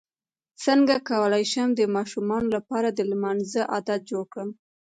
[0.63, 4.49] څنګه کولی شم د ماشومانو لپاره د لمانځه عادت جوړ کړم